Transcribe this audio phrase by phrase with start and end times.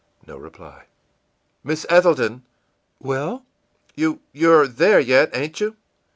[0.23, 0.85] î No reply.
[1.63, 2.41] ìMiss Ethelton!î
[3.03, 3.43] ìWell?î
[3.95, 5.75] ìYou you're there yet, ain't you?